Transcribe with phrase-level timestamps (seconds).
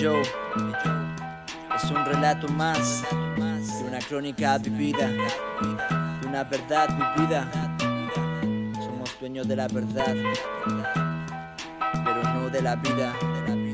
[0.00, 0.22] Joe.
[1.76, 7.50] Es un relato más de una crónica vivida, de una verdad vivida.
[8.74, 10.14] Somos dueños de la verdad,
[11.92, 13.12] pero no de la vida.
[13.22, 13.69] Oh.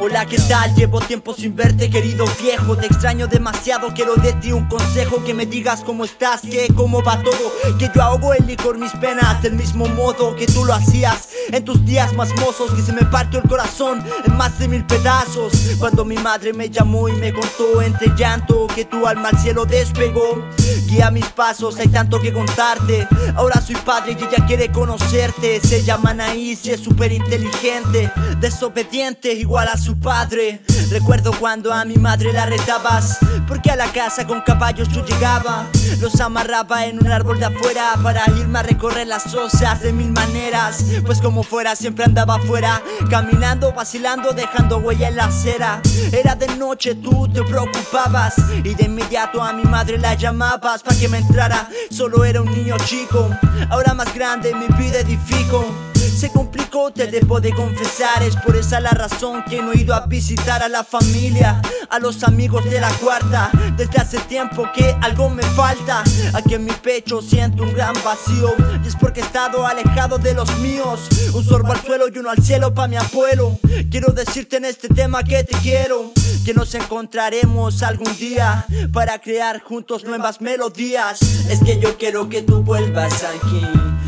[0.00, 0.74] Hola, ¿qué tal?
[0.74, 2.76] Llevo tiempo sin verte, querido viejo.
[2.76, 5.22] Te extraño demasiado, quiero de ti un consejo.
[5.24, 7.52] Que me digas cómo estás, que cómo va todo.
[7.78, 11.64] Que yo ahogo el licor mis penas del mismo modo que tú lo hacías en
[11.64, 12.72] tus días más mozos.
[12.72, 15.52] Que se me partió el corazón en más de mil pedazos.
[15.78, 19.64] Cuando mi madre me llamó y me contó entre llanto que tu alma al cielo
[19.66, 20.44] despegó.
[20.86, 23.06] Guía mis pasos, hay tanto que contarte.
[23.36, 25.60] Ahora soy padre y ella quiere conocerte.
[25.60, 30.62] Se llama Anaís y es súper inteligente, desobediente igual a su padre.
[30.90, 35.66] Recuerdo cuando a mi madre la retabas, porque a la casa con caballos yo llegaba.
[36.00, 40.10] Los amarraba en un árbol de afuera para irme a recorrer las osas de mil
[40.12, 40.84] maneras.
[41.04, 45.82] Pues como fuera, siempre andaba afuera, caminando, vacilando, dejando huella en la acera.
[46.10, 50.96] Era de noche, tú te preocupabas y de inmediato a mi madre la llamabas para
[50.96, 51.68] que me entrara.
[51.90, 53.28] Solo era un niño chico,
[53.68, 55.93] ahora más grande mi vida edifico.
[56.14, 58.22] Se complicó, te debo de confesar.
[58.22, 61.98] Es por esa la razón que no he ido a visitar a la familia A
[61.98, 63.50] los amigos de la cuarta.
[63.76, 66.02] Desde hace tiempo que algo me falta.
[66.32, 68.54] Aquí en mi pecho siento un gran vacío.
[68.84, 71.00] Y es porque he estado alejado de los míos.
[71.34, 73.58] Un sorbo al suelo y uno al cielo pa' mi abuelo.
[73.90, 76.12] Quiero decirte en este tema que te quiero
[76.44, 82.42] Que nos encontraremos algún día Para crear juntos nuevas melodías Es que yo quiero que
[82.42, 83.62] tú vuelvas aquí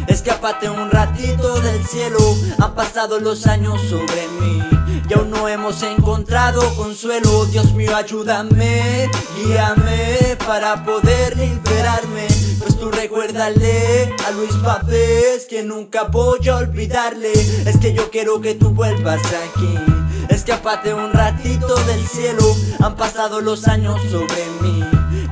[0.06, 2.18] Escápate un ratito del cielo,
[2.60, 4.62] han pasado los años sobre mí
[5.08, 7.46] y aún no hemos encontrado consuelo.
[7.46, 12.26] Dios mío, ayúdame, guíame para poder liberarme.
[12.58, 17.32] Pues tú recuérdale a Luis Papés que nunca voy a olvidarle.
[17.66, 19.95] Es que yo quiero que tú vuelvas aquí.
[20.36, 22.44] Escápate un ratito del cielo,
[22.80, 24.84] han pasado los años sobre mí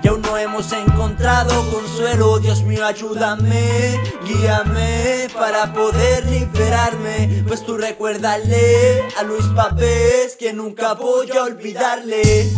[0.02, 2.38] y aún no hemos encontrado consuelo.
[2.38, 7.44] Dios mío, ayúdame, guíame para poder liberarme.
[7.46, 12.50] Pues tú recuérdale a Luis Papés que nunca voy a olvidarle.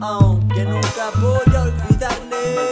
[0.00, 2.63] Oh, que nunca voy a olvidarle.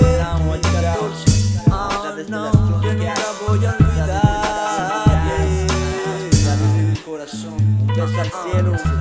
[8.33, 8.93] Un beso al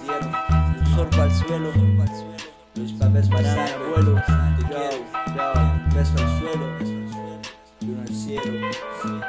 [0.00, 0.30] cielo,
[0.78, 1.72] un sorbo al suelo.
[2.76, 4.22] Luis Papés para mi abuelo,
[4.56, 4.98] te quiero,
[5.94, 6.66] beso al suelo,
[7.82, 9.19] uno al cielo.